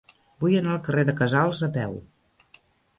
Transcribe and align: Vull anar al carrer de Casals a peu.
Vull 0.43 0.55
anar 0.61 0.71
al 0.77 0.81
carrer 0.89 1.05
de 1.11 1.15
Casals 1.21 1.63
a 1.71 1.73
peu. 1.79 1.97